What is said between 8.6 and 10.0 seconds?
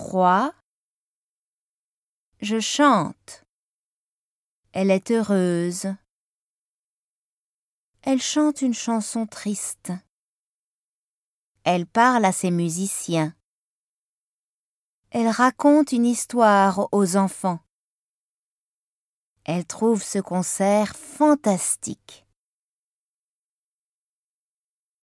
une chanson triste.